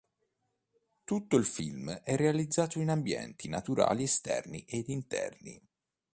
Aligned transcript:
Tutto 1.03 1.35
il 1.37 1.45
film 1.45 1.91
è 1.91 2.15
realizzato 2.15 2.79
in 2.79 2.89
ambienti 2.89 3.47
naturali 3.47 4.01
esterni 4.01 4.65
ed 4.67 4.89
interni". 4.89 5.61